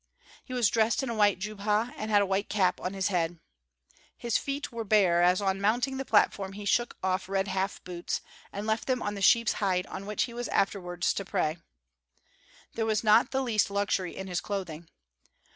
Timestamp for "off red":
7.03-7.47